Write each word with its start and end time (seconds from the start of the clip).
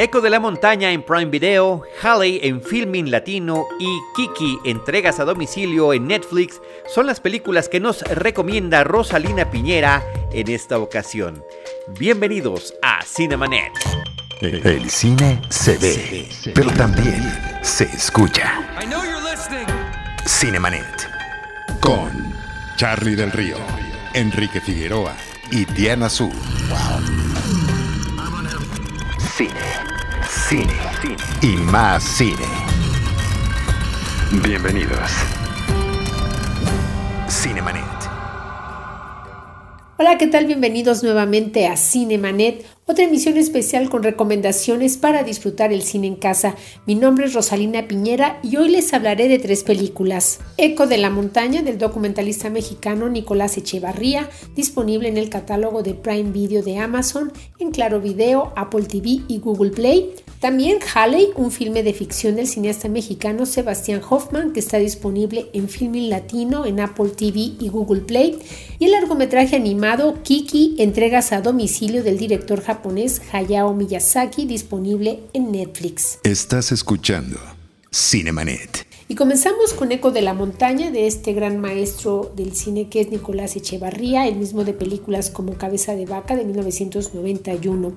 Eco 0.00 0.20
de 0.20 0.30
la 0.30 0.38
Montaña 0.38 0.92
en 0.92 1.02
Prime 1.02 1.24
Video, 1.24 1.82
Halley 2.00 2.38
en 2.44 2.62
Filming 2.62 3.10
Latino 3.10 3.66
y 3.80 3.88
Kiki 4.14 4.60
Entregas 4.64 5.18
a 5.18 5.24
Domicilio 5.24 5.92
en 5.92 6.06
Netflix 6.06 6.60
son 6.86 7.06
las 7.06 7.18
películas 7.18 7.68
que 7.68 7.80
nos 7.80 8.02
recomienda 8.02 8.84
Rosalina 8.84 9.50
Piñera 9.50 10.04
en 10.30 10.50
esta 10.50 10.78
ocasión. 10.78 11.42
Bienvenidos 11.98 12.74
a 12.80 13.04
Cinemanet. 13.04 13.72
El 14.40 14.88
cine 14.88 15.42
se 15.48 15.76
ve, 15.78 16.28
pero 16.54 16.70
también 16.74 17.20
se 17.62 17.82
escucha. 17.82 18.52
Cinemanet. 20.24 21.10
Con 21.80 22.36
Charlie 22.76 23.16
del 23.16 23.32
Río, 23.32 23.56
Enrique 24.14 24.60
Figueroa 24.60 25.16
y 25.50 25.64
Diana 25.64 26.08
Su. 26.08 26.30
Cine, 29.38 29.52
cine, 30.48 31.16
y 31.42 31.56
más 31.70 32.02
cine. 32.02 32.44
Bienvenidos. 34.42 35.12
Cinemanet. 37.28 37.84
Hola, 39.96 40.18
¿qué 40.18 40.26
tal? 40.26 40.46
Bienvenidos 40.46 41.04
nuevamente 41.04 41.68
a 41.68 41.76
Cinemanet, 41.76 42.66
otra 42.88 43.04
emisión 43.04 43.36
especial 43.36 43.90
con 43.90 44.02
recomendaciones 44.02 44.96
para 44.96 45.22
disfrutar 45.22 45.74
el 45.74 45.82
cine 45.82 46.06
en 46.06 46.16
casa. 46.16 46.54
Mi 46.86 46.94
nombre 46.94 47.26
es 47.26 47.34
Rosalina 47.34 47.86
Piñera 47.86 48.40
y 48.42 48.56
hoy 48.56 48.70
les 48.70 48.94
hablaré 48.94 49.28
de 49.28 49.38
tres 49.38 49.62
películas. 49.62 50.40
Eco 50.56 50.86
de 50.86 50.96
la 50.96 51.10
montaña 51.10 51.60
del 51.60 51.76
documentalista 51.76 52.48
mexicano 52.48 53.10
Nicolás 53.10 53.58
Echevarría, 53.58 54.30
disponible 54.56 55.08
en 55.10 55.18
el 55.18 55.28
catálogo 55.28 55.82
de 55.82 55.92
Prime 55.92 56.32
Video 56.32 56.62
de 56.62 56.78
Amazon, 56.78 57.30
en 57.58 57.72
Claro 57.72 58.00
Video, 58.00 58.54
Apple 58.56 58.84
TV 58.84 59.20
y 59.28 59.38
Google 59.38 59.70
Play. 59.70 60.14
También 60.40 60.78
Halley, 60.94 61.30
un 61.34 61.50
filme 61.50 61.82
de 61.82 61.92
ficción 61.92 62.36
del 62.36 62.46
cineasta 62.46 62.88
mexicano 62.88 63.44
Sebastián 63.44 64.00
Hoffman 64.08 64.52
que 64.52 64.60
está 64.60 64.78
disponible 64.78 65.50
en 65.52 65.68
Filming 65.68 66.08
Latino, 66.08 66.64
en 66.64 66.80
Apple 66.80 67.10
TV 67.10 67.52
y 67.60 67.68
Google 67.68 68.00
Play. 68.00 68.38
Y 68.78 68.86
el 68.86 68.92
largometraje 68.92 69.56
animado 69.56 70.22
Kiki, 70.22 70.76
entregas 70.78 71.32
a 71.32 71.42
domicilio 71.42 72.02
del 72.02 72.16
director 72.16 72.62
japonés 72.62 72.77
Hayao 73.32 73.74
Miyazaki, 73.74 74.46
disponible 74.46 75.20
en 75.32 75.52
Netflix. 75.52 76.18
Estás 76.22 76.72
escuchando 76.72 77.38
Cinemanet. 77.92 78.87
Y 79.10 79.14
comenzamos 79.14 79.72
con 79.72 79.90
Eco 79.90 80.10
de 80.10 80.20
la 80.20 80.34
Montaña 80.34 80.90
de 80.90 81.06
este 81.06 81.32
gran 81.32 81.58
maestro 81.58 82.30
del 82.36 82.54
cine 82.54 82.90
que 82.90 83.00
es 83.00 83.10
Nicolás 83.10 83.56
Echevarría, 83.56 84.26
el 84.26 84.36
mismo 84.36 84.64
de 84.64 84.74
películas 84.74 85.30
como 85.30 85.54
Cabeza 85.54 85.94
de 85.94 86.04
Vaca 86.04 86.36
de 86.36 86.44
1991. 86.44 87.94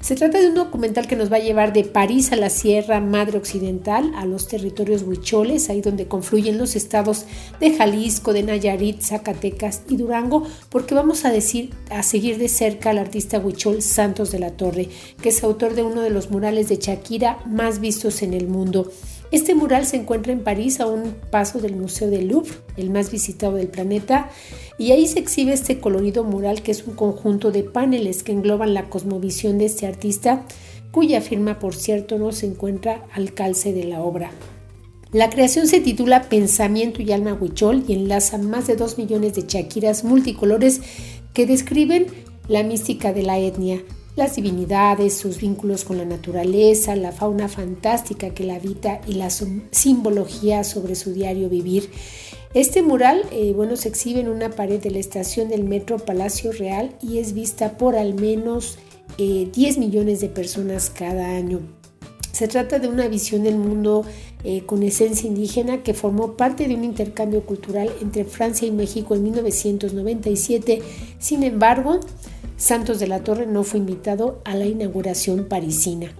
Se 0.00 0.14
trata 0.14 0.40
de 0.40 0.48
un 0.48 0.54
documental 0.54 1.06
que 1.06 1.16
nos 1.16 1.30
va 1.30 1.36
a 1.36 1.40
llevar 1.40 1.74
de 1.74 1.84
París 1.84 2.32
a 2.32 2.36
la 2.36 2.48
Sierra 2.48 3.00
Madre 3.00 3.36
Occidental, 3.36 4.10
a 4.16 4.24
los 4.24 4.48
territorios 4.48 5.02
huicholes, 5.02 5.68
ahí 5.68 5.82
donde 5.82 6.08
confluyen 6.08 6.56
los 6.56 6.76
estados 6.76 7.26
de 7.60 7.76
Jalisco, 7.76 8.32
de 8.32 8.44
Nayarit, 8.44 9.02
Zacatecas 9.02 9.82
y 9.90 9.98
Durango, 9.98 10.44
porque 10.70 10.94
vamos 10.94 11.26
a 11.26 11.30
decir 11.30 11.74
a 11.90 12.02
seguir 12.02 12.38
de 12.38 12.48
cerca 12.48 12.88
al 12.88 12.96
artista 12.96 13.38
huichol 13.38 13.82
Santos 13.82 14.32
de 14.32 14.38
la 14.38 14.52
Torre, 14.52 14.88
que 15.20 15.28
es 15.28 15.44
autor 15.44 15.74
de 15.74 15.82
uno 15.82 16.00
de 16.00 16.08
los 16.08 16.30
murales 16.30 16.70
de 16.70 16.76
Shakira 16.76 17.38
más 17.44 17.80
vistos 17.80 18.22
en 18.22 18.32
el 18.32 18.48
mundo. 18.48 18.90
Este 19.34 19.56
mural 19.56 19.84
se 19.84 19.96
encuentra 19.96 20.32
en 20.32 20.44
París 20.44 20.78
a 20.78 20.86
un 20.86 21.12
paso 21.32 21.58
del 21.58 21.74
Museo 21.74 22.08
del 22.08 22.28
Louvre, 22.28 22.54
el 22.76 22.90
más 22.90 23.10
visitado 23.10 23.56
del 23.56 23.66
planeta, 23.66 24.30
y 24.78 24.92
ahí 24.92 25.08
se 25.08 25.18
exhibe 25.18 25.52
este 25.52 25.80
colorido 25.80 26.22
mural 26.22 26.62
que 26.62 26.70
es 26.70 26.86
un 26.86 26.94
conjunto 26.94 27.50
de 27.50 27.64
paneles 27.64 28.22
que 28.22 28.30
engloban 28.30 28.74
la 28.74 28.88
cosmovisión 28.88 29.58
de 29.58 29.64
este 29.64 29.88
artista, 29.88 30.44
cuya 30.92 31.20
firma 31.20 31.58
por 31.58 31.74
cierto 31.74 32.16
no 32.16 32.30
se 32.30 32.46
encuentra 32.46 33.06
al 33.12 33.34
calce 33.34 33.72
de 33.72 33.82
la 33.82 34.02
obra. 34.02 34.30
La 35.10 35.30
creación 35.30 35.66
se 35.66 35.80
titula 35.80 36.28
Pensamiento 36.28 37.02
y 37.02 37.10
Alma 37.10 37.34
Huichol 37.34 37.82
y 37.88 37.94
enlaza 37.94 38.38
más 38.38 38.68
de 38.68 38.76
dos 38.76 38.98
millones 38.98 39.34
de 39.34 39.44
chaquiras 39.44 40.04
multicolores 40.04 40.80
que 41.32 41.44
describen 41.44 42.06
la 42.46 42.62
mística 42.62 43.12
de 43.12 43.24
la 43.24 43.40
etnia, 43.40 43.82
las 44.16 44.36
divinidades, 44.36 45.16
sus 45.16 45.38
vínculos 45.40 45.84
con 45.84 45.98
la 45.98 46.04
naturaleza, 46.04 46.94
la 46.94 47.12
fauna 47.12 47.48
fantástica 47.48 48.30
que 48.30 48.44
la 48.44 48.56
habita 48.56 49.00
y 49.06 49.14
la 49.14 49.28
simbología 49.30 50.64
sobre 50.64 50.94
su 50.94 51.12
diario 51.12 51.48
vivir. 51.48 51.90
Este 52.54 52.82
mural, 52.82 53.24
eh, 53.32 53.52
bueno, 53.52 53.76
se 53.76 53.88
exhibe 53.88 54.20
en 54.20 54.28
una 54.28 54.50
pared 54.50 54.80
de 54.80 54.92
la 54.92 55.00
estación 55.00 55.48
del 55.48 55.64
Metro 55.64 55.98
Palacio 55.98 56.52
Real 56.52 56.94
y 57.02 57.18
es 57.18 57.34
vista 57.34 57.76
por 57.76 57.96
al 57.96 58.14
menos 58.14 58.78
10 59.18 59.56
eh, 59.56 59.80
millones 59.80 60.20
de 60.20 60.28
personas 60.28 60.88
cada 60.90 61.30
año. 61.30 61.60
Se 62.30 62.48
trata 62.48 62.80
de 62.80 62.88
una 62.88 63.06
visión 63.06 63.44
del 63.44 63.56
mundo 63.56 64.04
eh, 64.42 64.64
con 64.66 64.82
esencia 64.82 65.28
indígena 65.28 65.82
que 65.82 65.94
formó 65.94 66.36
parte 66.36 66.66
de 66.66 66.74
un 66.74 66.82
intercambio 66.82 67.46
cultural 67.46 67.92
entre 68.00 68.24
Francia 68.24 68.66
y 68.66 68.72
México 68.72 69.14
en 69.14 69.22
1997. 69.22 70.82
Sin 71.20 71.44
embargo, 71.44 72.00
Santos 72.64 72.98
de 72.98 73.06
la 73.06 73.22
Torre 73.22 73.44
no 73.44 73.62
fue 73.62 73.78
invitado 73.78 74.40
a 74.46 74.54
la 74.54 74.64
inauguración 74.64 75.48
parisina. 75.50 76.14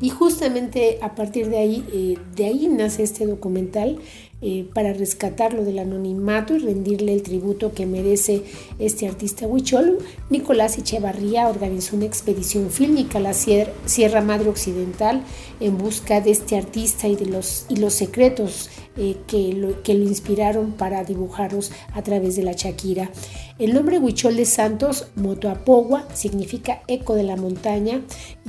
Y 0.00 0.10
justamente 0.10 0.98
a 1.02 1.16
partir 1.16 1.48
de 1.48 1.58
ahí, 1.58 1.84
eh, 1.92 2.16
de 2.36 2.44
ahí 2.44 2.68
nace 2.68 3.02
este 3.02 3.26
documental 3.26 3.98
eh, 4.40 4.68
para 4.72 4.92
rescatarlo 4.92 5.64
del 5.64 5.80
anonimato 5.80 6.54
y 6.54 6.60
rendirle 6.60 7.12
el 7.12 7.24
tributo 7.24 7.72
que 7.72 7.86
merece 7.86 8.44
este 8.78 9.08
artista 9.08 9.48
huichol. 9.48 9.98
Nicolás 10.30 10.78
Echevarría 10.78 11.48
organizó 11.48 11.96
una 11.96 12.04
expedición 12.04 12.70
fílmica 12.70 13.18
a 13.18 13.22
la 13.22 13.34
Sierra 13.34 14.20
Madre 14.20 14.50
Occidental 14.50 15.22
en 15.58 15.76
busca 15.76 16.20
de 16.20 16.30
este 16.30 16.56
artista 16.56 17.08
y 17.08 17.16
de 17.16 17.24
y 17.68 17.76
los 17.76 17.94
secretos 17.94 18.70
eh, 18.96 19.16
que, 19.26 19.52
lo, 19.52 19.82
que 19.82 19.94
lo 19.94 20.04
inspiraron 20.04 20.72
para 20.72 21.02
dibujarlos 21.02 21.72
a 21.92 22.02
través 22.02 22.36
de 22.36 22.44
la 22.44 22.52
Shakira. 22.52 23.10
El 23.58 23.74
nombre 23.74 23.98
Huichol 23.98 24.36
de 24.36 24.44
Santos, 24.44 25.08
Motoapogua, 25.16 26.06
significa 26.12 26.82
eco 26.88 27.14
de 27.14 27.22
la 27.22 27.36
montaña 27.36 28.00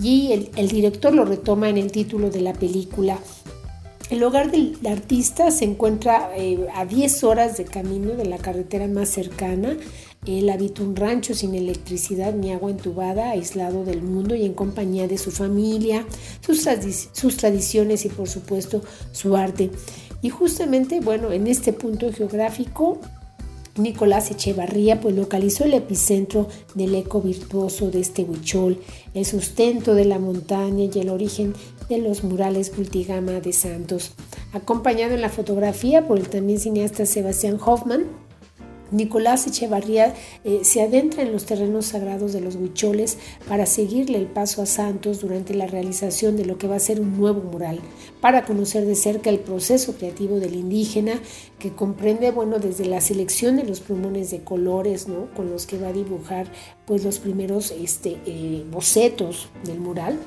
y 0.01 0.31
el, 0.55 0.67
director 0.67 1.13
lo 1.13 1.25
retoma 1.25 1.69
en 1.69 1.77
el 1.77 1.91
título 1.91 2.29
de 2.29 2.41
la 2.41 2.53
película. 2.53 3.19
El 4.09 4.23
hogar 4.23 4.51
del 4.51 4.77
artista 4.87 5.49
se 5.49 5.65
encuentra 5.65 6.29
eh, 6.35 6.67
a 6.75 6.85
10 6.85 7.23
horas 7.23 7.57
de 7.57 7.65
camino 7.65 8.11
de 8.11 8.25
la 8.25 8.37
carretera 8.37 8.87
más 8.87 9.09
cercana. 9.09 9.77
Él 10.25 10.49
habita 10.49 10.83
un 10.83 10.95
rancho 10.95 11.33
sin 11.33 11.55
electricidad 11.55 12.33
ni 12.33 12.51
agua 12.51 12.71
entubada, 12.71 13.31
aislado 13.31 13.83
del 13.83 14.01
mundo 14.01 14.35
y 14.35 14.45
en 14.45 14.53
compañía 14.53 15.07
de 15.07 15.17
su 15.17 15.31
familia, 15.31 16.05
sus, 16.41 16.67
sus 17.11 17.37
tradiciones 17.37 18.05
y 18.05 18.09
por 18.09 18.27
supuesto 18.27 18.81
su 19.11 19.35
arte. 19.35 19.71
Y 20.21 20.29
justamente, 20.29 20.99
bueno, 21.01 21.31
en 21.31 21.47
este 21.47 21.73
punto 21.73 22.11
geográfico 22.11 22.99
Nicolás 23.77 24.31
Echevarría 24.31 25.01
pues 25.01 25.15
localizó 25.15 25.65
el 25.65 25.73
epicentro 25.73 26.47
del 26.75 26.95
eco 26.95 27.21
virtuoso 27.21 27.91
de 27.91 27.99
este 27.99 28.23
huichol, 28.23 28.79
el 29.13 29.25
sustento 29.25 29.95
de 29.95 30.05
la 30.05 30.17
montaña 30.17 30.85
y 30.85 30.99
el 30.99 31.09
origen 31.09 31.53
de 31.89 31.97
los 31.97 32.23
murales 32.23 32.75
multigama 32.77 33.33
de 33.33 33.51
Santos. 33.51 34.13
Acompañado 34.53 35.13
en 35.13 35.21
la 35.21 35.29
fotografía 35.29 36.07
por 36.07 36.17
el 36.17 36.29
también 36.29 36.59
cineasta 36.59 37.05
Sebastián 37.05 37.57
Hoffman, 37.63 38.05
Nicolás 38.91 39.47
Echevarría 39.47 40.13
eh, 40.43 40.59
se 40.63 40.81
adentra 40.81 41.23
en 41.23 41.31
los 41.31 41.45
terrenos 41.45 41.87
sagrados 41.87 42.33
de 42.33 42.41
los 42.41 42.55
huicholes 42.55 43.17
para 43.47 43.65
seguirle 43.65 44.17
el 44.17 44.27
paso 44.27 44.61
a 44.61 44.65
Santos 44.65 45.21
durante 45.21 45.53
la 45.53 45.67
realización 45.67 46.37
de 46.37 46.45
lo 46.45 46.57
que 46.57 46.67
va 46.67 46.75
a 46.75 46.79
ser 46.79 46.99
un 46.99 47.17
nuevo 47.17 47.41
mural, 47.41 47.79
para 48.21 48.45
conocer 48.45 48.85
de 48.85 48.95
cerca 48.95 49.29
el 49.29 49.39
proceso 49.39 49.95
creativo 49.95 50.39
del 50.39 50.55
indígena 50.55 51.19
que 51.59 51.71
comprende, 51.71 52.31
bueno, 52.31 52.59
desde 52.59 52.85
la 52.85 53.01
selección 53.01 53.55
de 53.57 53.63
los 53.63 53.79
plumones 53.79 54.31
de 54.31 54.43
colores, 54.43 55.07
¿no? 55.07 55.33
Con 55.35 55.49
los 55.49 55.65
que 55.65 55.79
va 55.79 55.89
a 55.89 55.93
dibujar, 55.93 56.47
pues, 56.85 57.03
los 57.03 57.19
primeros 57.19 57.71
este, 57.71 58.17
eh, 58.25 58.63
bocetos 58.71 59.49
del 59.63 59.79
mural 59.79 60.19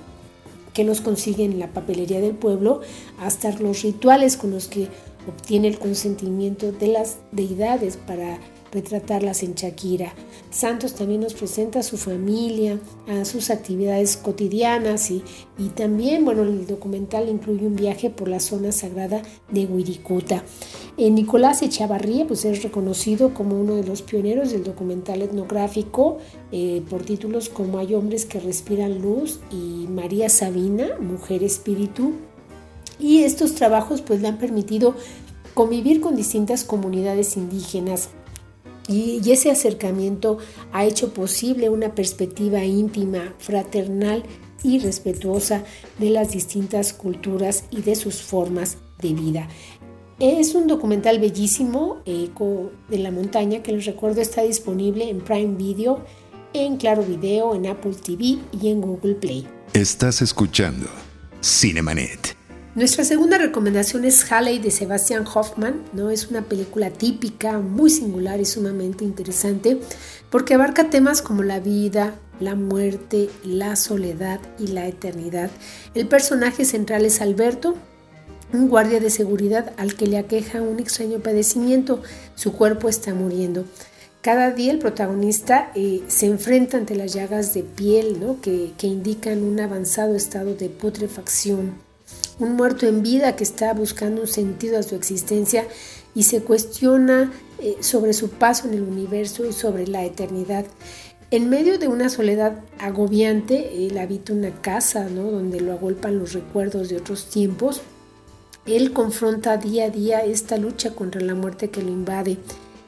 que 0.73 0.85
los 0.85 1.01
consigue 1.01 1.45
en 1.45 1.59
la 1.59 1.73
papelería 1.73 2.21
del 2.21 2.37
pueblo, 2.37 2.83
hasta 3.19 3.51
los 3.51 3.83
rituales 3.83 4.37
con 4.37 4.53
los 4.53 4.69
que 4.69 4.87
obtiene 5.31 5.69
el 5.69 5.79
consentimiento 5.79 6.73
de 6.73 6.89
las 6.89 7.19
deidades 7.33 7.97
para 7.97 8.39
retratarlas 8.73 9.43
en 9.43 9.55
Shakira. 9.55 10.13
Santos 10.51 10.95
también 10.95 11.21
nos 11.21 11.35
presenta 11.35 11.81
a 11.81 11.83
su 11.83 11.97
familia, 11.97 12.79
a 13.07 13.25
sus 13.25 13.51
actividades 13.51 14.17
cotidianas 14.17 15.11
y, 15.11 15.23
y 15.59 15.69
también, 15.71 16.25
bueno, 16.25 16.43
el 16.43 16.67
documental 16.67 17.29
incluye 17.29 17.67
un 17.67 17.77
viaje 17.77 18.11
por 18.11 18.29
la 18.29 18.41
zona 18.41 18.73
sagrada 18.73 19.23
de 19.51 19.67
Huiricuta. 19.67 20.45
Eh, 20.97 21.11
Nicolás 21.11 21.63
Echavarría 21.63 22.27
pues, 22.27 22.45
es 22.45 22.63
reconocido 22.63 23.33
como 23.33 23.59
uno 23.59 23.77
de 23.77 23.85
los 23.85 24.03
pioneros 24.03 24.51
del 24.51 24.65
documental 24.65 25.23
etnográfico 25.23 26.19
eh, 26.51 26.83
por 26.91 27.05
títulos 27.05 27.49
como 27.49 27.79
Hay 27.79 27.95
hombres 27.95 28.27
que 28.27 28.41
respiran 28.41 29.01
luz 29.01 29.41
y 29.53 29.87
María 29.89 30.29
Sabina, 30.29 30.99
Mujer 31.01 31.43
Espíritu. 31.45 32.15
Y 32.99 33.23
estos 33.23 33.55
trabajos 33.55 34.03
pues 34.03 34.21
le 34.21 34.29
han 34.29 34.39
permitido 34.39 34.95
convivir 35.55 36.01
con 36.01 36.17
distintas 36.17 36.65
comunidades 36.65 37.37
indígenas 37.37 38.11
y, 38.89 39.21
ese 39.31 39.51
acercamiento 39.51 40.39
ha 40.73 40.85
hecho 40.87 41.13
posible 41.13 41.69
una 41.69 41.95
perspectiva 41.95 42.65
íntima, 42.65 43.35
fraternal 43.39 44.25
y 44.63 44.79
respetuosa 44.81 45.63
de 45.99 46.11
las 46.11 46.33
distintas 46.33 46.93
culturas 46.95 47.65
y 47.71 47.83
de 47.83 47.95
sus 47.95 48.23
formas 48.23 48.79
de 49.01 49.13
vida. 49.13 49.49
Es 50.19 50.55
un 50.55 50.67
documental 50.67 51.21
bellísimo, 51.21 51.99
Eco 52.05 52.73
de 52.89 52.99
la 52.99 53.13
Montaña, 53.13 53.63
que 53.63 53.73
les 53.73 53.85
recuerdo 53.85 54.21
está 54.21 54.43
disponible 54.43 55.09
en 55.09 55.21
Prime 55.21 55.55
Video, 55.55 56.05
en 56.55 56.77
Claro 56.77 57.05
Video, 57.05 57.55
en 57.55 57.67
Apple 57.67 57.95
TV 57.95 58.39
y 58.61 58.69
en 58.69 58.81
Google 58.81 59.15
Play. 59.15 59.47
Estás 59.75 60.23
escuchando 60.23 60.87
Cinemanet. 61.41 62.38
Nuestra 62.79 63.03
segunda 63.03 63.39
recomendación 63.39 64.05
es 64.05 64.31
Halley 64.31 64.61
de 64.61 64.71
Sebastian 64.71 65.25
Hoffman, 65.27 65.83
¿no? 65.95 66.11
Es 66.11 66.29
una 66.29 66.43
película 66.43 66.91
típica, 66.91 67.59
muy 67.59 67.91
singular 67.91 68.41
y 68.41 68.45
sumamente 68.45 69.03
interesante 69.03 69.81
porque 70.31 70.55
abarca 70.55 70.89
temas 70.89 71.21
como 71.21 71.43
la 71.43 71.59
vida, 71.59 72.15
la 72.39 72.55
muerte, 72.55 73.31
la 73.43 73.75
soledad 73.75 74.39
y 74.61 74.69
la 74.69 74.87
eternidad. 74.87 75.51
El 75.97 76.07
personaje 76.07 76.65
central 76.65 77.05
es 77.05 77.21
Alberto, 77.21 77.75
un 78.53 78.69
guardia 78.69 79.01
de 79.01 79.11
seguridad 79.11 79.73
al 79.77 79.97
que 79.97 80.07
le 80.07 80.17
aqueja 80.17 80.63
un 80.63 80.79
extraño 80.79 81.19
padecimiento. 81.19 82.01
Su 82.37 82.53
cuerpo 82.53 82.89
está 82.89 83.13
muriendo. 83.13 83.65
Cada 84.23 84.53
día 84.53 84.71
el 84.71 84.79
protagonista 84.79 85.73
eh, 85.75 86.05
se 86.07 86.27
enfrenta 86.27 86.77
ante 86.77 86.95
las 86.95 87.13
llagas 87.13 87.55
de 87.55 87.65
piel 87.65 88.21
¿no? 88.21 88.41
que, 88.41 88.73
indican 88.83 89.43
un 89.43 89.59
avanzado 89.59 90.15
estado 90.15 90.55
de 90.55 90.69
putrefacción. 90.69 91.88
Un 92.39 92.55
muerto 92.55 92.87
en 92.87 93.03
vida 93.03 93.35
que 93.35 93.45
está 93.45 93.75
buscando 93.75 94.23
un 94.23 94.29
sentido 94.29 94.79
a 94.79 94.83
su 94.83 94.95
existencia 94.95 95.67
y 96.15 96.23
se 96.23 96.43
cuestiona 96.43 97.33
eh, 97.61 97.77
sobre 97.81 98.13
su 98.13 98.31
paso 98.31 98.69
en 98.69 98.75
el 98.75 98.83
universo 98.83 99.45
y 99.45 99.53
sobre 99.53 99.87
la 99.87 100.05
eternidad. 100.05 100.65
En 101.31 101.51
medio 101.51 101.79
de 101.79 101.89
una 101.89 102.09
soledad 102.09 102.61
agobiante, 102.79 103.87
él 103.87 103.99
habita 103.99 104.33
una 104.33 104.51
casa 104.63 105.09
¿no? 105.11 105.31
donde 105.31 105.61
lo 105.61 105.73
agolpan 105.73 106.19
los 106.19 106.33
recuerdos 106.33 106.89
de 106.89 106.97
otros 106.97 107.27
tiempos. 107.27 107.83
Él 108.65 108.93
confronta 108.93 109.57
día 109.57 109.87
a 109.87 109.91
día 109.91 110.21
esta 110.21 110.57
lucha 110.57 110.95
contra 110.95 111.21
la 111.21 111.35
muerte 111.35 111.69
que 111.69 111.83
lo 111.83 111.91
invade. 111.91 112.39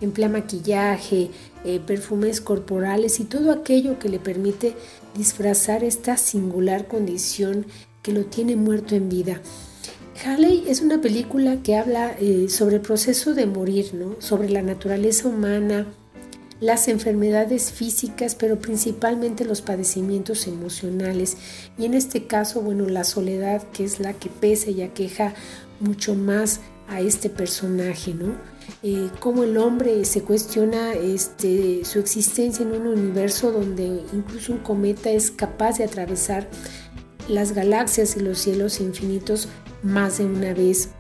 Emplea 0.01 0.31
maquillaje, 0.31 1.31
eh, 1.65 1.81
perfumes 1.87 2.41
corporales 2.41 3.21
y 3.21 3.25
todo 3.25 3.53
aquello 3.53 3.99
que 3.99 4.09
le 4.09 4.19
permite 4.19 4.75
disfrazar 5.15 5.85
esta 5.85 6.17
singular 6.17 6.87
condición 6.87 7.67
que 8.03 8.13
lo 8.13 8.25
tiene 8.25 8.57
muerto 8.57 8.95
en 8.95 9.09
vida. 9.09 9.41
Halley 10.25 10.65
es 10.69 10.81
una 10.81 11.01
película 11.01 11.63
que 11.63 11.77
habla 11.77 12.15
eh, 12.19 12.49
sobre 12.49 12.77
el 12.77 12.83
proceso 12.83 13.35
de 13.35 13.47
morir, 13.47 13.95
¿no? 13.95 14.17
sobre 14.21 14.51
la 14.51 14.63
naturaleza 14.63 15.29
humana, 15.29 15.87
las 16.61 16.89
enfermedades 16.89 17.73
físicas, 17.73 18.35
pero 18.35 18.59
principalmente 18.59 19.47
los 19.47 19.63
padecimientos 19.63 20.47
emocionales. 20.47 21.39
Y 21.79 21.87
en 21.87 21.95
este 21.95 22.27
caso, 22.27 22.61
bueno, 22.61 22.87
la 22.87 23.05
soledad, 23.05 23.63
que 23.73 23.85
es 23.85 23.99
la 23.99 24.13
que 24.13 24.29
pesa 24.29 24.71
y 24.71 24.83
aqueja 24.83 25.35
mucho 25.81 26.15
más 26.15 26.61
a 26.89 27.01
este 27.01 27.31
personaje, 27.31 28.13
¿no? 28.13 28.35
Eh, 28.83 29.11
cómo 29.21 29.45
el 29.45 29.57
hombre 29.57 30.05
se 30.05 30.23
cuestiona 30.23 30.93
este, 30.95 31.85
su 31.85 31.99
existencia 31.99 32.65
en 32.65 32.73
un 32.73 32.87
universo 32.87 33.53
donde 33.53 34.03
incluso 34.13 34.53
un 34.53 34.59
cometa 34.59 35.11
es 35.11 35.31
capaz 35.31 35.79
de 35.79 35.85
atravesar 35.85 36.49
las 37.29 37.53
galaxias 37.53 38.17
y 38.17 38.21
los 38.21 38.39
cielos 38.39 38.81
infinitos 38.81 39.49
más 39.83 40.19
de 40.19 40.27
una 40.27 40.55
vez. 40.55 40.91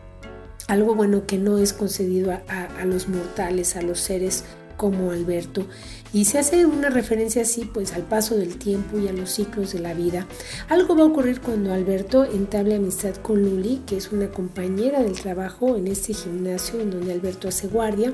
Algo 0.68 0.94
bueno 0.94 1.26
que 1.26 1.38
no 1.38 1.58
es 1.58 1.72
concedido 1.72 2.32
a 2.32 2.84
los 2.84 3.08
mortales, 3.08 3.76
a 3.76 3.82
los 3.82 3.98
seres 3.98 4.44
como 4.80 5.10
Alberto. 5.10 5.66
Y 6.14 6.24
se 6.24 6.38
hace 6.38 6.64
una 6.64 6.88
referencia 6.88 7.42
así 7.42 7.66
pues 7.66 7.92
al 7.92 8.04
paso 8.04 8.38
del 8.38 8.56
tiempo 8.56 8.98
y 8.98 9.08
a 9.08 9.12
los 9.12 9.28
ciclos 9.30 9.74
de 9.74 9.80
la 9.80 9.92
vida. 9.92 10.26
Algo 10.70 10.96
va 10.96 11.02
a 11.02 11.06
ocurrir 11.06 11.42
cuando 11.42 11.74
Alberto 11.74 12.24
entable 12.24 12.76
amistad 12.76 13.14
con 13.16 13.42
Luli, 13.42 13.82
que 13.86 13.98
es 13.98 14.10
una 14.10 14.30
compañera 14.30 15.02
del 15.02 15.20
trabajo 15.20 15.76
en 15.76 15.86
este 15.86 16.14
gimnasio 16.14 16.80
en 16.80 16.92
donde 16.92 17.12
Alberto 17.12 17.46
hace 17.46 17.68
guardia. 17.68 18.10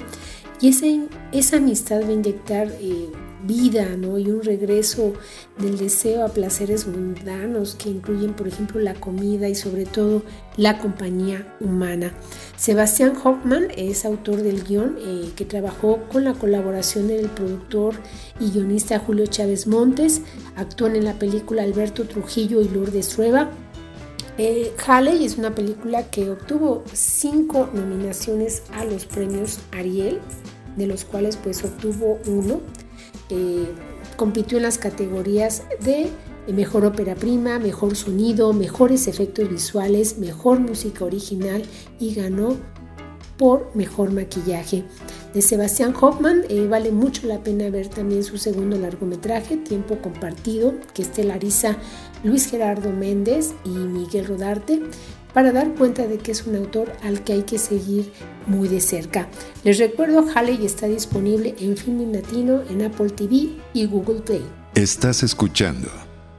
Y 0.60 0.70
esa, 0.70 0.86
esa 1.30 1.58
amistad 1.58 2.02
va 2.02 2.08
a 2.08 2.12
inyectar 2.12 2.66
eh, 2.80 3.10
vida 3.44 3.96
¿no? 3.96 4.18
y 4.18 4.30
un 4.30 4.42
regreso 4.42 5.12
del 5.58 5.78
deseo 5.78 6.24
a 6.24 6.28
placeres 6.28 6.86
mundanos 6.86 7.74
que 7.74 7.90
incluyen, 7.90 8.34
por 8.34 8.48
ejemplo, 8.48 8.80
la 8.80 8.94
comida 8.94 9.48
y 9.48 9.54
sobre 9.54 9.86
todo 9.86 10.22
la 10.56 10.78
compañía 10.78 11.56
humana. 11.60 12.14
Sebastián 12.56 13.12
Hoffman 13.22 13.68
es 13.76 14.04
autor 14.04 14.42
del 14.42 14.64
guion 14.64 14.96
eh, 14.98 15.30
que 15.36 15.44
trabajó 15.44 16.00
con 16.10 16.24
la 16.24 16.34
colaboración 16.34 17.08
del 17.08 17.28
productor 17.28 17.94
y 18.40 18.50
guionista 18.50 18.98
Julio 18.98 19.26
Chávez 19.26 19.66
Montes. 19.66 20.22
Actúan 20.56 20.96
en 20.96 21.04
la 21.04 21.18
película 21.18 21.62
Alberto 21.62 22.04
Trujillo 22.04 22.60
y 22.60 22.68
Lourdes 22.68 23.08
Trueba. 23.10 23.50
Eh, 24.38 24.74
es 25.20 25.38
una 25.38 25.54
película 25.54 26.10
que 26.10 26.30
obtuvo 26.30 26.84
cinco 26.92 27.70
nominaciones 27.72 28.62
a 28.72 28.84
los 28.84 29.06
premios 29.06 29.60
Ariel, 29.72 30.20
de 30.76 30.86
los 30.86 31.04
cuales 31.04 31.36
pues 31.36 31.64
obtuvo 31.64 32.18
uno. 32.26 32.60
Eh, 33.30 33.66
compitió 34.16 34.58
en 34.58 34.64
las 34.64 34.78
categorías 34.78 35.64
de 35.80 36.10
mejor 36.52 36.84
ópera 36.84 37.14
prima, 37.14 37.58
mejor 37.58 37.96
sonido, 37.96 38.52
mejores 38.52 39.08
efectos 39.08 39.48
visuales, 39.48 40.18
mejor 40.18 40.60
música 40.60 41.04
original 41.04 41.62
y 41.98 42.14
ganó 42.14 42.56
por 43.36 43.70
mejor 43.74 44.12
maquillaje. 44.12 44.84
De 45.34 45.42
Sebastián 45.42 45.92
Hoffman 46.00 46.44
eh, 46.48 46.66
vale 46.66 46.92
mucho 46.92 47.26
la 47.26 47.42
pena 47.42 47.68
ver 47.68 47.88
también 47.88 48.24
su 48.24 48.38
segundo 48.38 48.78
largometraje, 48.78 49.58
Tiempo 49.58 49.98
Compartido, 49.98 50.74
que 50.94 51.02
estelariza 51.02 51.76
Luis 52.24 52.48
Gerardo 52.48 52.90
Méndez 52.90 53.52
y 53.64 53.68
Miguel 53.68 54.26
Rodarte 54.26 54.80
para 55.36 55.52
dar 55.52 55.74
cuenta 55.74 56.06
de 56.06 56.16
que 56.16 56.32
es 56.32 56.46
un 56.46 56.56
autor 56.56 56.90
al 57.02 57.22
que 57.22 57.34
hay 57.34 57.42
que 57.42 57.58
seguir 57.58 58.10
muy 58.46 58.68
de 58.68 58.80
cerca. 58.80 59.28
Les 59.64 59.76
recuerdo, 59.76 60.24
Halley 60.34 60.64
está 60.64 60.86
disponible 60.86 61.54
en 61.60 61.76
Filming 61.76 62.10
Latino, 62.10 62.62
en 62.70 62.80
Apple 62.80 63.10
TV 63.10 63.50
y 63.74 63.84
Google 63.84 64.22
Play. 64.22 64.46
Estás 64.74 65.22
escuchando 65.22 65.90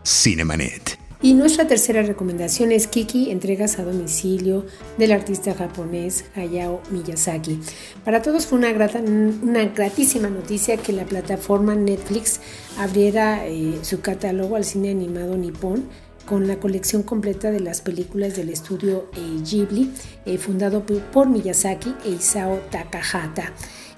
Cinemanet. 0.03 0.97
Y 1.21 1.35
nuestra 1.35 1.67
tercera 1.67 2.01
recomendación 2.01 2.71
es 2.71 2.87
Kiki, 2.87 3.29
entregas 3.29 3.77
a 3.77 3.83
domicilio 3.83 4.65
del 4.97 5.11
artista 5.11 5.53
japonés 5.53 6.25
Hayao 6.35 6.81
Miyazaki. 6.89 7.59
Para 8.03 8.23
todos 8.23 8.47
fue 8.47 8.57
una, 8.57 8.71
grata, 8.71 8.99
una 8.99 9.65
gratísima 9.65 10.31
noticia 10.31 10.77
que 10.77 10.91
la 10.91 11.05
plataforma 11.05 11.75
Netflix 11.75 12.39
abriera 12.79 13.45
eh, 13.45 13.77
su 13.83 14.01
catálogo 14.01 14.55
al 14.55 14.65
cine 14.65 14.89
animado 14.89 15.37
nipón 15.37 15.87
con 16.27 16.47
la 16.47 16.59
colección 16.59 17.01
completa 17.01 17.49
de 17.49 17.61
las 17.61 17.81
películas 17.81 18.35
del 18.35 18.49
estudio 18.49 19.09
eh, 19.15 19.41
Ghibli, 19.43 19.91
eh, 20.25 20.37
fundado 20.37 20.85
por 20.85 21.27
Miyazaki 21.27 21.95
e 22.05 22.09
Isao 22.09 22.59
Takahata. 22.69 23.53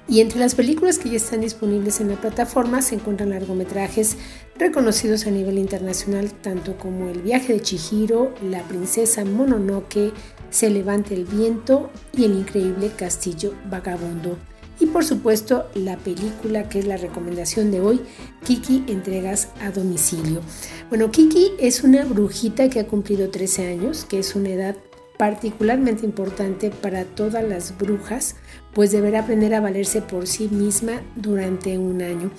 Y 0.07 0.21
entre 0.21 0.39
las 0.39 0.55
películas 0.55 0.97
que 0.97 1.09
ya 1.09 1.17
están 1.17 1.41
disponibles 1.41 1.99
en 1.99 2.09
la 2.09 2.15
plataforma 2.15 2.81
se 2.81 2.95
encuentran 2.95 3.31
largometrajes 3.31 4.15
reconocidos 4.57 5.27
a 5.27 5.31
nivel 5.31 5.57
internacional, 5.57 6.31
tanto 6.31 6.77
como 6.77 7.09
El 7.09 7.21
viaje 7.21 7.53
de 7.53 7.61
Chihiro, 7.61 8.33
La 8.41 8.63
princesa 8.63 9.25
Mononoke, 9.25 10.13
Se 10.49 10.69
levante 10.69 11.13
el 11.13 11.25
viento 11.25 11.91
y 12.11 12.25
El 12.25 12.33
increíble 12.33 12.91
castillo 12.95 13.53
vagabundo. 13.69 14.37
Y 14.79 14.85
por 14.87 15.03
supuesto 15.03 15.65
la 15.75 15.97
película 15.97 16.69
que 16.69 16.79
es 16.79 16.87
la 16.87 16.97
recomendación 16.97 17.71
de 17.71 17.81
hoy, 17.81 18.01
Kiki 18.45 18.85
entregas 18.87 19.49
a 19.61 19.71
domicilio. 19.71 20.41
Bueno, 20.89 21.11
Kiki 21.11 21.51
es 21.59 21.83
una 21.83 22.05
brujita 22.05 22.69
que 22.69 22.79
ha 22.79 22.87
cumplido 22.87 23.29
13 23.29 23.67
años, 23.67 24.05
que 24.05 24.19
es 24.19 24.35
una 24.35 24.49
edad 24.49 24.75
particularmente 25.17 26.05
importante 26.05 26.69
para 26.69 27.03
todas 27.03 27.43
las 27.43 27.77
brujas, 27.77 28.37
pues 28.73 28.93
deberá 28.93 29.19
aprender 29.19 29.53
a 29.53 29.59
valerse 29.59 30.01
por 30.01 30.27
sí 30.27 30.47
misma 30.47 31.01
durante 31.17 31.77
un 31.77 32.01
año. 32.01 32.31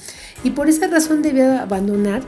Y 0.45 0.53
por 0.53 0.67
esa 0.71 0.87
razón 0.87 1.21
debe 1.21 1.45
abandonar 1.45 2.23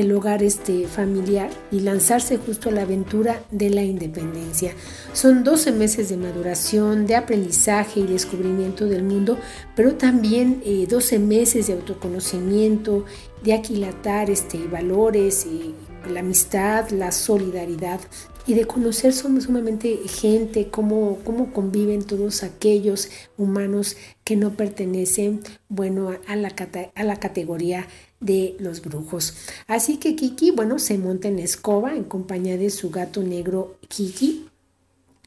el 0.00 0.12
hogar 0.12 0.42
este, 0.42 0.86
familiar 0.86 1.50
y 1.70 1.80
lanzarse 1.80 2.36
justo 2.36 2.68
a 2.68 2.72
la 2.72 2.82
aventura 2.82 3.42
de 3.50 3.70
la 3.70 3.82
independencia. 3.82 4.72
Son 5.12 5.44
12 5.44 5.72
meses 5.72 6.08
de 6.08 6.16
maduración, 6.16 7.06
de 7.06 7.16
aprendizaje 7.16 8.00
y 8.00 8.06
descubrimiento 8.06 8.86
del 8.86 9.02
mundo, 9.02 9.38
pero 9.74 9.94
también 9.94 10.62
12 10.88 11.14
eh, 11.14 11.18
meses 11.18 11.66
de 11.66 11.72
autoconocimiento, 11.72 13.04
de 13.42 13.54
aquilatar 13.54 14.30
este, 14.30 14.58
valores, 14.68 15.46
y 15.46 15.74
la 16.08 16.20
amistad, 16.20 16.90
la 16.90 17.12
solidaridad 17.12 18.00
y 18.48 18.54
de 18.54 18.64
conocer 18.64 19.12
sumamente 19.12 19.98
gente, 20.08 20.68
cómo, 20.70 21.18
cómo 21.22 21.52
conviven 21.52 22.02
todos 22.02 22.42
aquellos 22.42 23.10
humanos 23.36 23.98
que 24.24 24.36
no 24.36 24.54
pertenecen, 24.54 25.42
bueno, 25.68 26.16
a 26.26 26.34
la, 26.34 26.54
a 26.94 27.04
la 27.04 27.16
categoría 27.20 27.86
de 28.20 28.56
los 28.58 28.80
brujos. 28.80 29.34
Así 29.66 29.98
que 29.98 30.16
Kiki, 30.16 30.50
bueno, 30.50 30.78
se 30.78 30.96
monta 30.96 31.28
en 31.28 31.38
escoba 31.38 31.94
en 31.94 32.04
compañía 32.04 32.56
de 32.56 32.70
su 32.70 32.88
gato 32.88 33.22
negro 33.22 33.76
Kiki 33.86 34.47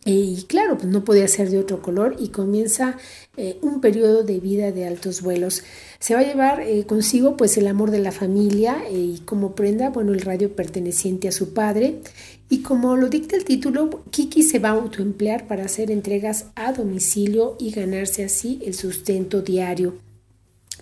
y 0.04 0.46
claro, 0.48 0.78
pues 0.78 0.90
no 0.90 1.04
podía 1.04 1.28
ser 1.28 1.52
de 1.52 1.60
otro 1.60 1.84
color 1.84 2.16
y 2.18 2.30
comienza 2.30 2.98
eh, 3.38 3.60
un 3.62 3.82
periodo 3.82 4.24
de 4.24 4.40
vida 4.40 4.72
de 4.72 4.88
altos 4.88 5.22
vuelos. 5.22 5.64
Se 6.00 6.16
va 6.16 6.22
a 6.22 6.24
llevar 6.24 6.62
eh, 6.62 6.86
consigo 6.88 7.38
pues 7.38 7.56
el 7.58 7.68
amor 7.68 7.92
de 7.92 8.00
la 8.00 8.12
familia 8.12 8.78
y 8.92 9.20
como 9.26 9.54
prenda, 9.54 9.92
bueno, 9.92 10.14
el 10.14 10.22
radio 10.22 10.56
perteneciente 10.56 11.28
a 11.28 11.32
su 11.32 11.54
padre. 11.54 12.02
Y 12.50 12.64
como 12.64 12.98
lo 12.98 13.10
dicta 13.10 13.36
el 13.36 13.46
título, 13.46 14.04
Kiki 14.10 14.42
se 14.42 14.58
va 14.58 14.70
a 14.70 14.74
autoemplear 14.74 15.48
para 15.48 15.66
hacer 15.66 15.92
entregas 15.92 16.48
a 16.56 16.74
domicilio 16.74 17.56
y 17.60 17.70
ganarse 17.70 18.24
así 18.24 18.60
el 18.66 18.74
sustento 18.74 19.44
diario. 19.44 19.94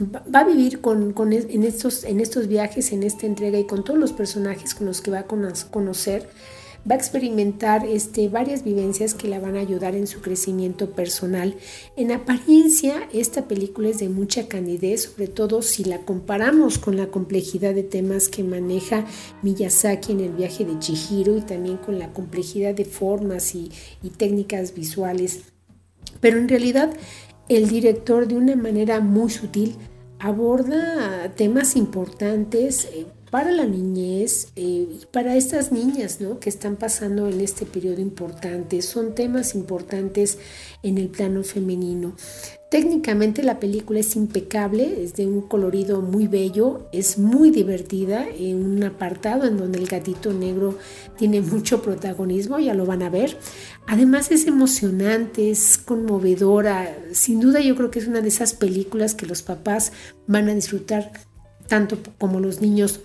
Va 0.02 0.40
a 0.40 0.46
vivir 0.46 0.80
con, 0.80 1.14
en, 1.34 1.64
estos, 1.64 2.06
en 2.06 2.22
estos 2.22 2.48
viajes, 2.48 2.94
en 2.94 3.04
esta 3.04 3.26
entrega 3.26 3.60
y 3.60 3.68
con 3.68 3.84
todos 3.84 4.00
los 4.00 4.14
personajes 4.14 4.74
con 4.74 4.88
los 4.88 5.02
que 5.02 5.12
va 5.12 5.20
a 5.20 5.26
conocer 5.26 6.30
va 6.90 6.96
a 6.96 6.98
experimentar 6.98 7.86
este, 7.86 8.30
varias 8.30 8.64
vivencias 8.64 9.14
que 9.14 9.28
la 9.28 9.40
van 9.40 9.56
a 9.56 9.60
ayudar 9.60 9.96
en 9.96 10.08
su 10.08 10.22
crecimiento 10.22 10.92
personal. 10.92 11.56
En 11.96 12.12
apariencia, 12.12 13.08
esta 13.14 13.48
película 13.48 13.90
es 13.90 14.00
de 14.00 14.10
mucha 14.10 14.48
candidez, 14.48 15.04
sobre 15.04 15.28
todo 15.28 15.62
si 15.62 15.84
la 15.84 16.00
comparamos 16.00 16.78
con 16.78 16.98
la 16.98 17.08
complejidad 17.08 17.74
de 17.74 17.84
temas 17.84 18.28
que 18.28 18.44
maneja 18.44 19.06
Miyazaki 19.42 20.14
en 20.14 20.20
el 20.22 20.32
viaje 20.32 20.66
de 20.66 20.80
Chihiro 20.80 21.38
y 21.38 21.42
también 21.42 21.78
con 21.78 22.00
la 22.00 22.14
complejidad 22.14 22.74
de 22.74 22.86
formas 22.86 23.56
y, 23.56 23.72
y 24.02 24.10
técnicas 24.10 24.74
visuales. 24.74 25.42
Pero 26.22 26.38
en 26.38 26.50
realidad, 26.50 26.94
el 27.50 27.68
director 27.70 28.28
de 28.28 28.36
una 28.36 28.56
manera 28.56 29.00
muy 29.00 29.30
sutil 29.30 29.76
aborda 30.20 31.32
temas 31.36 31.76
importantes 31.76 32.90
eh, 32.94 33.06
para 33.30 33.52
la 33.52 33.66
niñez 33.66 34.48
eh, 34.56 34.88
y 34.90 35.06
para 35.12 35.36
estas 35.36 35.72
niñas 35.72 36.20
¿no? 36.22 36.40
que 36.40 36.50
están 36.50 36.76
pasando 36.76 37.28
en 37.28 37.42
este 37.42 37.66
periodo 37.66 38.02
importante. 38.02 38.82
Son 38.82 39.14
temas 39.14 39.56
importantes 39.56 40.38
en 40.84 40.98
el 40.98 41.10
plano 41.10 41.44
femenino. 41.44 42.16
Técnicamente 42.70 43.42
la 43.42 43.60
película 43.60 44.00
es 44.00 44.16
impecable, 44.16 45.04
es 45.04 45.16
de 45.16 45.26
un 45.26 45.42
colorido 45.42 46.02
muy 46.02 46.28
bello, 46.28 46.88
es 46.92 47.18
muy 47.18 47.50
divertida, 47.50 48.28
en 48.30 48.64
un 48.64 48.84
apartado 48.84 49.48
en 49.48 49.58
donde 49.58 49.80
el 49.80 49.88
gatito 49.88 50.34
negro 50.34 50.78
tiene 51.18 51.42
mucho 51.42 51.82
protagonismo, 51.82 52.60
ya 52.60 52.76
lo 52.76 52.86
van 52.86 53.02
a 53.02 53.10
ver. 53.10 53.38
Además 53.88 54.32
es 54.32 54.46
emocionante, 54.46 55.50
es 55.50 55.80
conmovedora, 55.80 56.96
sin 57.12 57.40
duda 57.40 57.60
yo 57.60 57.76
creo 57.76 57.90
que 57.90 58.00
es 58.00 58.08
una 58.08 58.22
de 58.22 58.30
esas 58.30 58.54
películas 58.54 59.16
que 59.16 59.26
los 59.26 59.42
papás 59.42 59.92
van 60.28 60.48
a 60.48 60.54
disfrutar 60.54 61.12
tanto 61.68 61.98
como 62.20 62.40
los 62.40 62.62
niños 62.62 63.02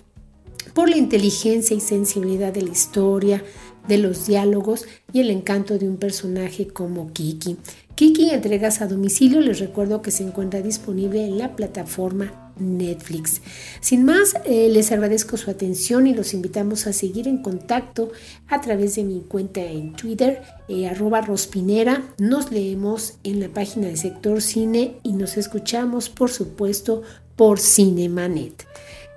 por 0.75 0.89
la 0.89 0.97
inteligencia 0.97 1.75
y 1.75 1.79
sensibilidad 1.79 2.53
de 2.53 2.61
la 2.61 2.71
historia, 2.71 3.41
de 3.87 3.97
los 3.97 4.27
diálogos 4.27 4.85
y 5.13 5.21
el 5.21 5.29
encanto 5.29 5.79
de 5.79 5.87
un 5.87 5.97
personaje 5.97 6.67
como 6.67 7.13
Kiki. 7.13 7.57
Kiki 7.95 8.31
entregas 8.31 8.81
a 8.81 8.87
domicilio, 8.87 9.39
les 9.39 9.59
recuerdo 9.59 10.01
que 10.01 10.11
se 10.11 10.23
encuentra 10.23 10.61
disponible 10.61 11.23
en 11.25 11.37
la 11.37 11.55
plataforma 11.55 12.51
Netflix. 12.57 13.41
Sin 13.79 14.03
más, 14.03 14.35
eh, 14.43 14.67
les 14.69 14.91
agradezco 14.91 15.37
su 15.37 15.49
atención 15.49 16.07
y 16.07 16.13
los 16.13 16.33
invitamos 16.33 16.87
a 16.87 16.93
seguir 16.93 17.29
en 17.29 17.37
contacto 17.37 18.11
a 18.49 18.59
través 18.59 18.95
de 18.95 19.05
mi 19.05 19.21
cuenta 19.21 19.61
en 19.61 19.93
Twitter, 19.93 20.41
eh, 20.67 20.87
arroba 20.87 21.21
rospinera. 21.21 22.03
Nos 22.17 22.51
leemos 22.51 23.13
en 23.23 23.39
la 23.39 23.47
página 23.47 23.87
de 23.87 23.95
Sector 23.95 24.41
Cine 24.41 24.97
y 25.03 25.13
nos 25.13 25.37
escuchamos, 25.37 26.09
por 26.09 26.31
supuesto, 26.31 27.01
por 27.37 27.59
Cinemanet. 27.59 28.65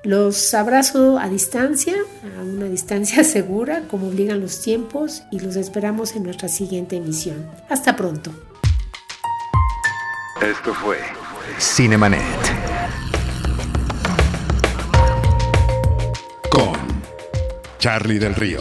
Los 0.05 0.55
abrazo 0.55 1.19
a 1.19 1.29
distancia, 1.29 1.97
a 2.39 2.43
una 2.43 2.67
distancia 2.67 3.25
segura, 3.25 3.83
como 3.91 4.09
obligan 4.09 4.41
los 4.41 4.63
tiempos, 4.63 5.25
y 5.33 5.41
los 5.41 5.57
esperamos 5.57 6.15
en 6.15 6.23
nuestra 6.23 6.49
siguiente 6.49 6.97
emisión. 6.97 7.47
Hasta 7.69 7.97
pronto. 7.97 8.31
Esto 10.41 10.73
fue 10.73 10.99
Cinemanet. 11.59 12.23
Con 16.49 16.79
Charlie 17.81 18.21
del 18.21 18.37
Río, 18.37 18.61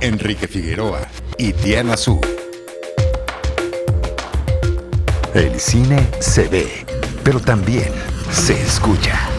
Enrique 0.00 0.48
Figueroa 0.48 1.06
y 1.38 1.52
Diana 1.52 1.96
Su. 1.96 2.20
El 5.32 5.60
cine 5.60 6.08
se 6.18 6.48
ve, 6.48 6.84
pero 7.22 7.38
también 7.38 7.92
se 8.32 8.60
escucha. 8.60 9.31